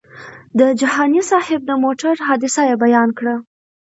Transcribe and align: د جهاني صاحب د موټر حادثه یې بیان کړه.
د 0.59 0.61
جهاني 0.79 1.21
صاحب 1.31 1.61
د 1.65 1.71
موټر 1.83 2.15
حادثه 2.27 2.61
یې 2.69 2.75
بیان 2.83 3.09
کړه. 3.17 3.35